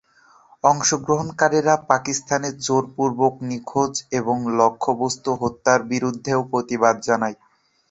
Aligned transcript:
অংশগ্রহণকারীরা 0.63 1.75
পাকিস্তানে 1.89 2.49
জোরপূর্বক 2.65 3.33
নিখোঁজ 3.49 3.93
এবং 4.19 4.37
লক্ষ্যবস্তু 4.59 5.29
হত্যার 5.41 5.79
বিরুদ্ধেও 5.91 6.39
প্রতিবাদ 6.51 6.95
জানায়। 7.07 7.35